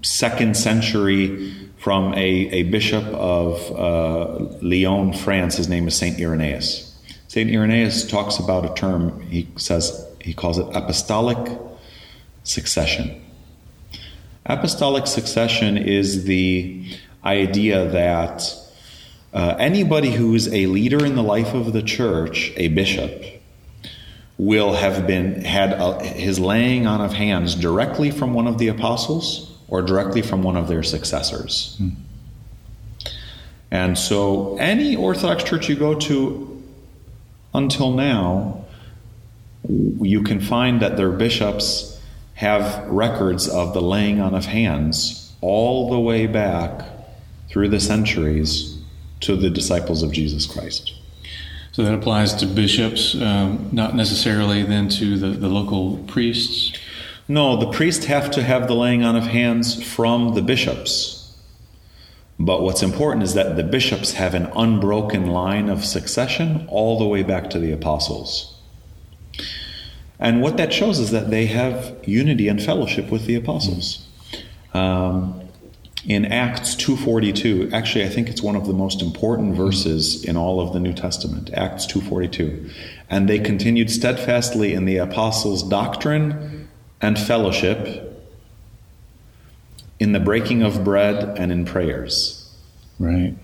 [0.01, 1.53] second century
[1.85, 5.57] from a, a bishop of uh, Lyon, France.
[5.57, 6.97] His name is Saint Irenaeus.
[7.27, 9.21] Saint Irenaeus talks about a term.
[9.29, 11.37] He says he calls it apostolic
[12.43, 13.23] succession.
[14.47, 16.83] Apostolic succession is the
[17.23, 18.51] idea that
[19.31, 23.23] uh, anybody who is a leader in the life of the church, a bishop,
[24.39, 28.69] will have been had a, his laying on of hands directly from one of the
[28.69, 31.79] apostles or directly from one of their successors.
[33.71, 36.63] And so, any Orthodox church you go to
[37.53, 38.65] until now,
[39.67, 41.99] you can find that their bishops
[42.35, 46.85] have records of the laying on of hands all the way back
[47.49, 48.77] through the centuries
[49.21, 50.93] to the disciples of Jesus Christ.
[51.71, 56.77] So that applies to bishops, um, not necessarily then to the, the local priests.
[57.27, 61.35] No, the priests have to have the laying on of hands from the bishops.
[62.37, 67.05] But what's important is that the bishops have an unbroken line of succession all the
[67.05, 68.59] way back to the apostles.
[70.19, 74.05] And what that shows is that they have unity and fellowship with the apostles.
[74.73, 75.41] Um,
[76.07, 80.59] in Acts 2:42, actually I think it's one of the most important verses in all
[80.59, 82.69] of the New Testament, Acts 2:42.
[83.09, 86.64] And they continued steadfastly in the apostles' doctrine
[87.01, 88.11] and fellowship,
[89.99, 92.53] in the breaking of bread and in prayers.
[92.99, 93.35] Right.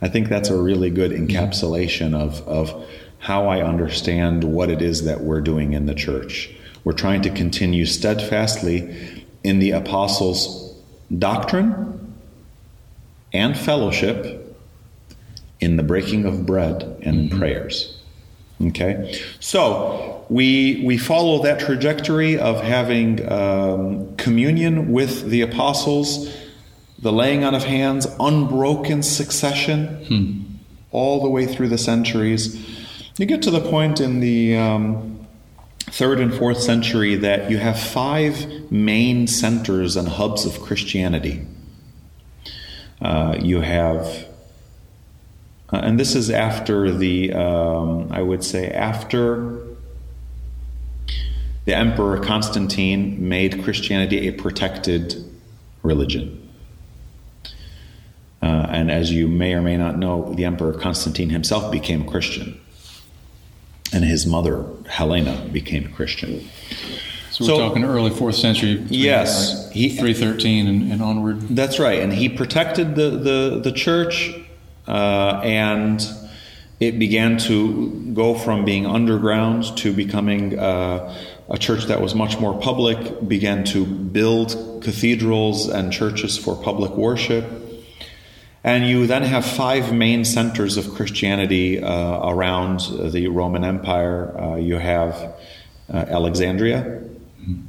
[0.00, 2.88] I think that's a really good encapsulation of, of
[3.18, 6.54] how I understand what it is that we're doing in the church.
[6.84, 10.74] We're trying to continue steadfastly in the apostles'
[11.16, 12.14] doctrine
[13.32, 14.56] and fellowship,
[15.60, 17.38] in the breaking of bread and in mm-hmm.
[17.38, 17.98] prayers.
[18.60, 26.34] Okay, so we we follow that trajectory of having um, communion with the apostles,
[26.98, 30.60] the laying on of hands, unbroken succession,
[30.90, 32.56] all the way through the centuries.
[33.16, 35.26] You get to the point in the um,
[35.80, 41.46] third and fourth century that you have five main centers and hubs of Christianity.
[43.00, 44.28] Uh, you have
[45.70, 49.67] uh, and this is after the, um, I would say, after
[51.68, 55.22] the Emperor Constantine made Christianity a protected
[55.82, 56.48] religion.
[58.40, 62.10] Uh, and as you may or may not know, the Emperor Constantine himself became a
[62.10, 62.58] Christian.
[63.92, 66.48] And his mother, Helena, became a Christian.
[67.32, 68.82] So we're talking early fourth century.
[68.88, 71.48] Yes, like he, 313 and, and, onward.
[71.50, 72.00] That's right.
[72.00, 74.32] And he protected the, the, the church,
[74.86, 76.02] uh, and
[76.80, 81.14] it began to go from being underground to becoming uh,
[81.50, 86.92] a church that was much more public, began to build cathedrals and churches for public
[86.92, 87.44] worship.
[88.64, 92.80] And you then have five main centers of Christianity uh, around
[93.12, 94.38] the Roman Empire.
[94.38, 95.14] Uh, you have
[95.92, 97.02] uh, Alexandria,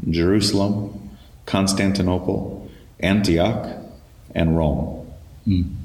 [0.10, 1.12] Jerusalem,
[1.46, 2.70] Constantinople,
[3.00, 3.78] Antioch,
[4.36, 5.12] and Rome.
[5.48, 5.76] Mm.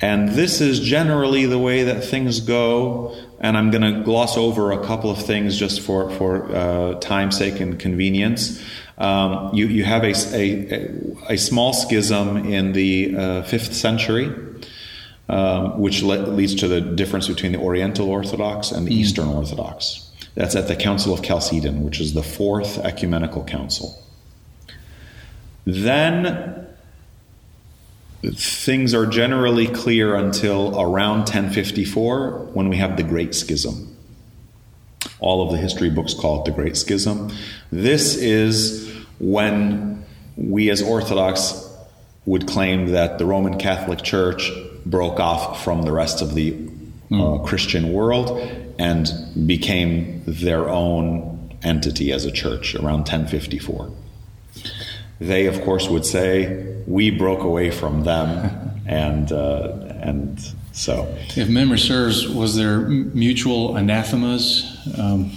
[0.00, 3.16] And this is generally the way that things go.
[3.44, 7.36] And I'm going to gloss over a couple of things just for, for uh, time's
[7.36, 8.64] sake and convenience.
[8.96, 14.34] Um, you, you have a, a, a, small schism in the uh, 5th century,
[15.28, 18.94] um, which le- leads to the difference between the Oriental Orthodox and the mm.
[18.94, 20.10] Eastern Orthodox.
[20.36, 24.02] That's at the Council of Chalcedon, which is the fourth ecumenical council.
[25.66, 26.66] Then
[28.32, 33.96] things are generally clear until around 1054 when we have the Great Schism.
[35.20, 37.32] All of the history books call it the Great Schism.
[37.70, 40.04] This is when
[40.36, 41.60] we as Orthodox
[42.26, 44.50] would claim that the Roman Catholic Church
[44.86, 46.52] broke off from the rest of the
[47.10, 47.40] mm.
[47.40, 48.38] uh, Christian world
[48.78, 49.08] and
[49.46, 53.90] became their own entity as a church around 1054.
[55.20, 58.80] They, of course, would say, We broke away from them.
[58.86, 60.38] and, uh, and
[60.72, 61.14] so.
[61.36, 65.30] If memory serves, was there mutual anathemas um,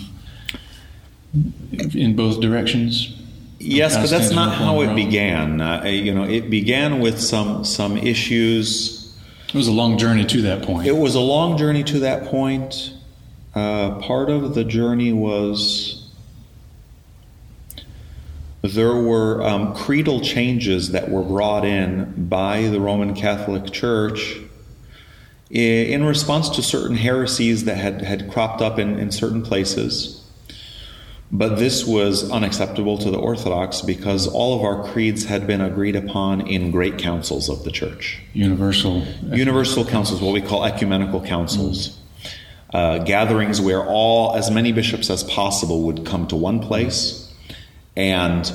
[1.94, 3.14] in both directions?
[3.60, 5.62] Yes, but that's not how it began.
[5.62, 9.18] Uh, you know, it began with some some issues.
[9.48, 10.88] It was a long journey to that point.
[10.88, 12.94] It was a long journey to that point.
[13.56, 15.97] Uh, part of the journey was
[18.62, 24.38] there were um, creedal changes that were brought in by the Roman Catholic Church
[25.50, 30.24] in response to certain heresies that had, had cropped up in, in certain places.
[31.32, 35.96] But this was unacceptable to the Orthodox because all of our creeds had been agreed
[35.96, 38.22] upon in great councils of the church.
[38.34, 39.04] Universal.
[39.24, 41.90] Universal councils, what we call ecumenical councils.
[41.90, 41.94] Mm
[42.74, 47.27] uh, gatherings where all, as many bishops as possible, would come to one place
[47.98, 48.54] and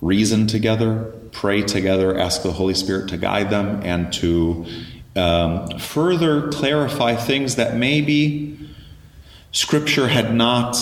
[0.00, 4.66] reason together, pray together, ask the Holy Spirit to guide them, and to
[5.14, 8.58] um, further clarify things that maybe
[9.52, 10.76] Scripture had not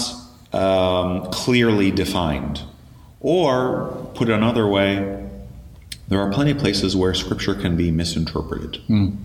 [0.53, 2.63] um, clearly defined.
[3.21, 5.29] Or, put another way,
[6.09, 8.81] there are plenty of places where Scripture can be misinterpreted.
[8.89, 9.17] Mm.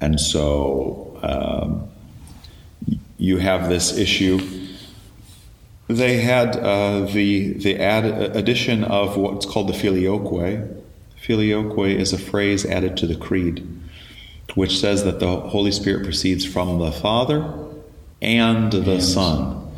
[0.00, 1.88] And so um,
[3.18, 4.38] you have this issue.
[5.88, 8.04] They had uh, the, the add,
[8.36, 10.60] addition of what's called the filioque.
[11.20, 13.66] Filioque is a phrase added to the creed,
[14.54, 17.52] which says that the Holy Spirit proceeds from the Father
[18.20, 19.70] and the Son.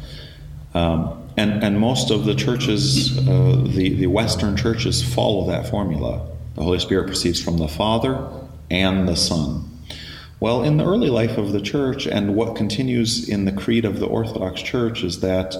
[0.72, 6.26] Um, and, and most of the churches, uh, the, the Western churches, follow that formula.
[6.54, 8.28] The Holy Spirit proceeds from the Father
[8.70, 9.64] and the Son.
[10.40, 14.00] Well, in the early life of the church, and what continues in the creed of
[14.00, 15.54] the Orthodox Church, is that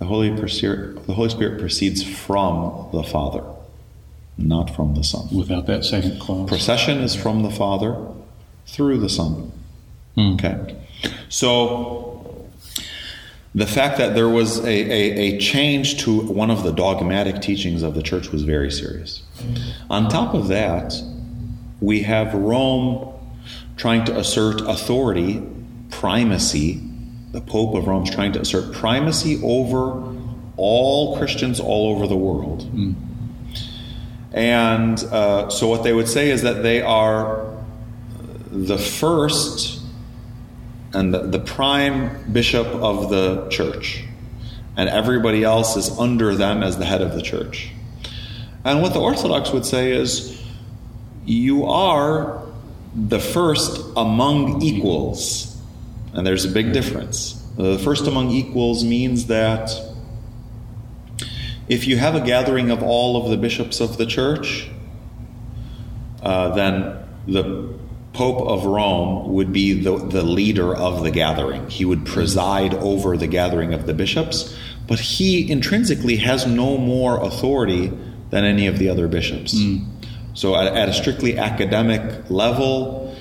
[0.00, 3.44] the Holy, the Holy Spirit proceeds from the Father,
[4.36, 5.28] not from the Son.
[5.30, 6.48] Without that second clause.
[6.48, 7.96] Procession is from the Father
[8.66, 9.52] through the Son.
[10.16, 10.34] Hmm.
[10.34, 10.76] Okay.
[11.28, 12.48] So
[13.54, 17.82] the fact that there was a, a, a, change to one of the dogmatic teachings
[17.82, 19.22] of the church was very serious.
[19.90, 20.94] On top of that,
[21.80, 23.12] we have Rome
[23.76, 25.42] trying to assert authority,
[25.90, 26.80] primacy.
[27.32, 30.16] The Pope of Rome is trying to assert primacy over
[30.56, 32.62] all Christians all over the world.
[32.74, 32.94] Mm.
[34.32, 37.46] And uh, so, what they would say is that they are
[38.50, 39.80] the first
[40.92, 44.04] and the, the prime bishop of the church,
[44.76, 47.70] and everybody else is under them as the head of the church.
[48.64, 50.42] And what the Orthodox would say is,
[51.24, 52.42] you are
[52.94, 55.49] the first among equals.
[56.14, 57.34] And there's a big difference.
[57.56, 59.70] The first among equals means that
[61.68, 64.68] if you have a gathering of all of the bishops of the church,
[66.22, 67.78] uh, then the
[68.12, 71.70] Pope of Rome would be the, the leader of the gathering.
[71.70, 74.56] He would preside over the gathering of the bishops,
[74.88, 77.92] but he intrinsically has no more authority
[78.30, 79.54] than any of the other bishops.
[79.54, 79.86] Mm.
[80.34, 83.16] So, at, at a strictly academic level,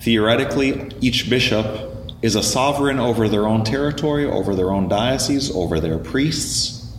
[0.00, 1.91] theoretically, each bishop
[2.22, 6.94] is a sovereign over their own territory, over their own diocese, over their priests,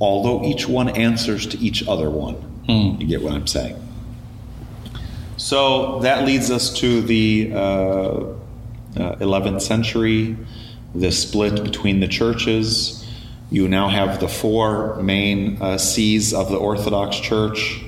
[0.00, 2.36] although each one answers to each other one.
[2.68, 3.00] Mm.
[3.00, 3.80] You get what I'm saying?
[5.36, 8.34] So that leads us to the uh, uh,
[8.96, 10.36] 11th century,
[10.94, 13.06] the split between the churches.
[13.50, 17.80] You now have the four main uh, sees of the Orthodox Church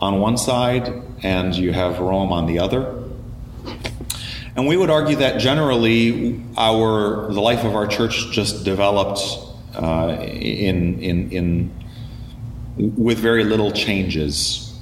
[0.00, 2.97] on one side, and you have Rome on the other.
[4.58, 9.20] And we would argue that generally, our the life of our church just developed
[9.76, 11.70] uh, in in in
[12.76, 14.76] with very little changes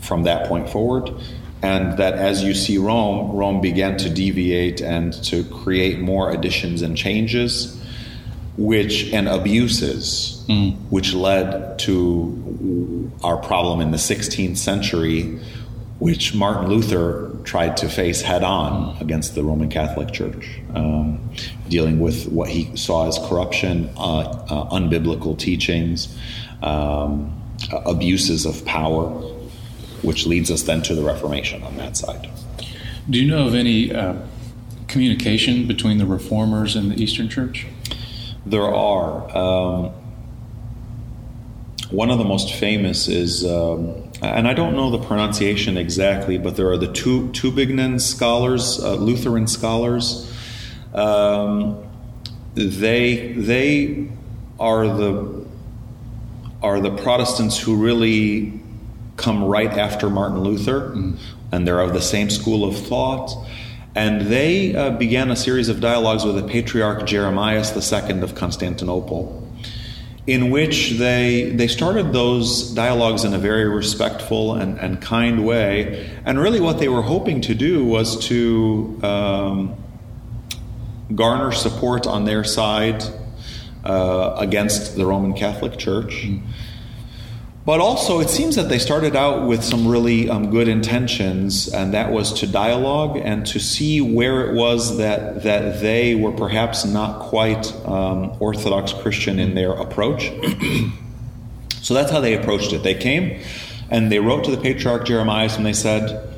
[0.00, 1.14] from that point forward.
[1.62, 6.82] And that as you see Rome, Rome began to deviate and to create more additions
[6.82, 7.82] and changes,
[8.58, 10.76] which and abuses, mm.
[10.90, 15.40] which led to our problem in the 16th century,
[15.98, 21.30] which Martin Luther tried to face head on against the Roman Catholic Church, um,
[21.68, 26.16] dealing with what he saw as corruption, uh, uh, unbiblical teachings,
[26.62, 27.40] um,
[27.86, 29.10] abuses of power
[30.04, 32.28] which leads us then to the Reformation on that side.
[33.08, 34.16] Do you know of any uh,
[34.86, 37.66] communication between the Reformers and the Eastern Church?
[38.46, 39.36] There are.
[39.36, 39.92] Um,
[41.90, 44.03] one of the most famous is, um,
[44.34, 48.94] and I don't know the pronunciation exactly, but there are the two Tübingen scholars, uh,
[48.94, 50.30] Lutheran scholars.
[50.92, 51.82] Um,
[52.54, 54.08] they they
[54.60, 55.44] are the
[56.62, 58.60] are the Protestants who really
[59.16, 61.18] come right after Martin Luther, mm.
[61.52, 63.30] and they're of the same school of thought.
[63.94, 69.43] And they uh, began a series of dialogues with the Patriarch Jeremias II of Constantinople,
[70.26, 76.10] in which they, they started those dialogues in a very respectful and, and kind way.
[76.24, 79.76] And really, what they were hoping to do was to um,
[81.14, 83.04] garner support on their side
[83.84, 86.24] uh, against the Roman Catholic Church.
[86.24, 86.42] Mm.
[87.66, 91.94] But also, it seems that they started out with some really um, good intentions, and
[91.94, 96.84] that was to dialogue and to see where it was that that they were perhaps
[96.84, 100.30] not quite um, Orthodox Christian in their approach.
[101.80, 102.82] so that's how they approached it.
[102.82, 103.40] They came
[103.90, 106.34] and they wrote to the Patriarch Jeremiah and they said,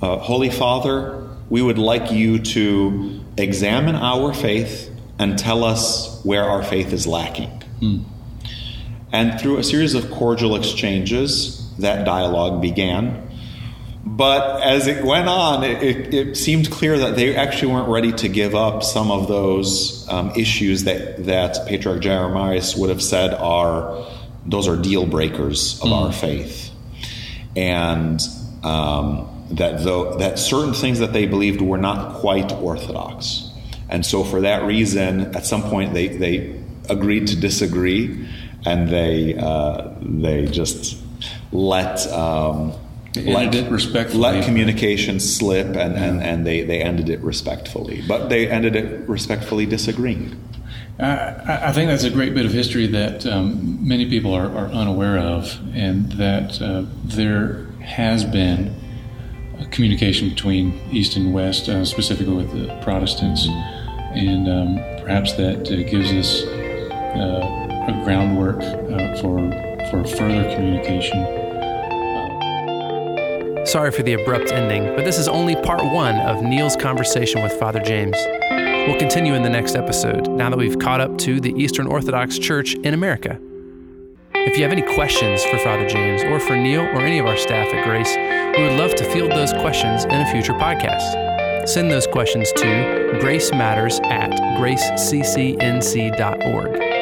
[0.00, 6.44] uh, "Holy Father, we would like you to examine our faith and tell us where
[6.44, 7.50] our faith is lacking."
[7.80, 7.98] Hmm.
[9.14, 13.30] And through a series of cordial exchanges, that dialogue began.
[14.04, 18.10] But as it went on, it, it, it, seemed clear that they actually weren't ready
[18.10, 23.32] to give up some of those um, issues that, that Patriarch Jeremias would have said
[23.34, 24.04] are
[24.46, 25.92] those are deal breakers of mm.
[25.92, 26.72] our faith.
[27.54, 28.20] And
[28.64, 33.48] um, that, though, that certain things that they believed were not quite orthodox.
[33.88, 38.28] And so, for that reason, at some point, they, they agreed to disagree
[38.64, 40.98] and they uh, they just
[41.52, 42.72] let um,
[43.16, 44.20] let, it respectfully.
[44.20, 48.02] let communication slip and, and, and they, they ended it respectfully.
[48.06, 50.40] But they ended it respectfully disagreeing.
[50.98, 54.66] I, I think that's a great bit of history that um, many people are, are,
[54.66, 58.74] unaware of, and that uh, there has been
[59.70, 63.46] communication between East and West, uh, specifically with the Protestants,
[64.14, 69.38] and um, perhaps that uh, gives us uh, a groundwork uh, for
[69.90, 71.26] for further communication.
[73.66, 77.52] Sorry for the abrupt ending, but this is only part one of Neal's conversation with
[77.54, 78.16] Father James.
[78.86, 82.38] We'll continue in the next episode now that we've caught up to the Eastern Orthodox
[82.38, 83.40] Church in America.
[84.34, 87.38] If you have any questions for Father James or for Neil or any of our
[87.38, 88.14] staff at Grace,
[88.56, 91.66] we would love to field those questions in a future podcast.
[91.66, 92.66] Send those questions to
[93.22, 94.30] gracematters at
[94.60, 96.93] graceccnc.org.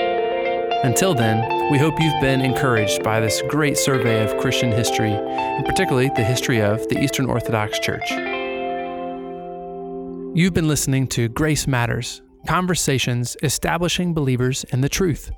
[0.85, 5.65] Until then, we hope you've been encouraged by this great survey of Christian history, and
[5.65, 8.11] particularly the history of the Eastern Orthodox Church.
[10.35, 15.31] You've been listening to Grace Matters Conversations Establishing Believers in the Truth.